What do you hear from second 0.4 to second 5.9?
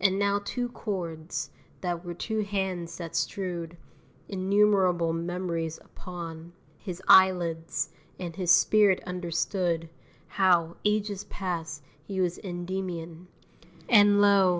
two chords, that were two hands that strewed Innumerable memories